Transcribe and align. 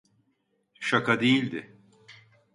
Şaka 0.79 1.19
değildi. 1.21 1.77